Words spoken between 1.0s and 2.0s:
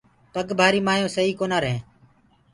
سئي ڪونآ رهينٚ۔